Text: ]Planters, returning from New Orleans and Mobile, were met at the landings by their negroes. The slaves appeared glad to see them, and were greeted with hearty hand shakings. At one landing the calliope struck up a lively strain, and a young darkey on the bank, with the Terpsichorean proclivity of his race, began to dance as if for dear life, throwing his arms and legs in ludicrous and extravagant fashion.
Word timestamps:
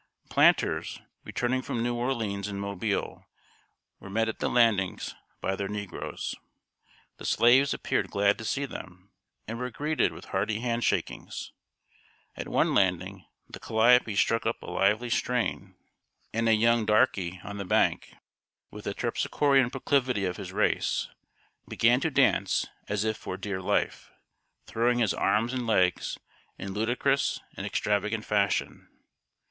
]Planters, 0.31 0.99
returning 1.25 1.61
from 1.61 1.83
New 1.83 1.93
Orleans 1.93 2.47
and 2.47 2.59
Mobile, 2.59 3.27
were 3.99 4.09
met 4.09 4.27
at 4.27 4.39
the 4.39 4.49
landings 4.49 5.13
by 5.41 5.55
their 5.55 5.67
negroes. 5.67 6.33
The 7.17 7.25
slaves 7.27 7.71
appeared 7.71 8.09
glad 8.09 8.39
to 8.39 8.43
see 8.43 8.65
them, 8.65 9.11
and 9.47 9.59
were 9.59 9.69
greeted 9.69 10.11
with 10.11 10.25
hearty 10.33 10.59
hand 10.59 10.83
shakings. 10.83 11.51
At 12.35 12.47
one 12.47 12.73
landing 12.73 13.27
the 13.47 13.59
calliope 13.59 14.15
struck 14.15 14.47
up 14.47 14.63
a 14.63 14.71
lively 14.71 15.11
strain, 15.11 15.75
and 16.33 16.49
a 16.49 16.55
young 16.55 16.83
darkey 16.83 17.39
on 17.43 17.57
the 17.59 17.63
bank, 17.63 18.11
with 18.71 18.85
the 18.85 18.95
Terpsichorean 18.95 19.69
proclivity 19.69 20.25
of 20.25 20.37
his 20.37 20.51
race, 20.51 21.09
began 21.67 21.99
to 22.01 22.09
dance 22.09 22.65
as 22.87 23.03
if 23.03 23.17
for 23.17 23.37
dear 23.37 23.61
life, 23.61 24.09
throwing 24.65 24.97
his 24.97 25.13
arms 25.13 25.53
and 25.53 25.67
legs 25.67 26.17
in 26.57 26.73
ludicrous 26.73 27.39
and 27.55 27.67
extravagant 27.67 28.25
fashion. 28.25 28.89